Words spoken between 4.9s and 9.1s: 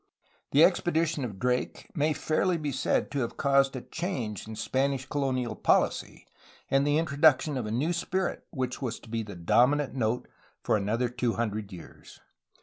colonial policy and the introduction of a new spirit which was to